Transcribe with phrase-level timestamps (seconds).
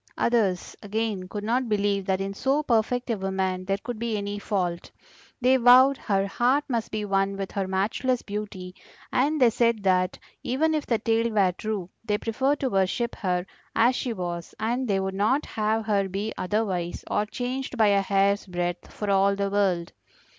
[0.17, 4.39] Others, again, could not believe that in so perfect a woman there could be any
[4.39, 4.89] fault;
[5.39, 8.73] they vowed her heart must be one with her matchless beauty,
[9.13, 13.45] and they said that even if the tale were true, they preferred to worship her
[13.75, 18.01] as she was, and they would not have her be otherwise or changed by a
[18.01, 19.91] hair's breadth for all the world.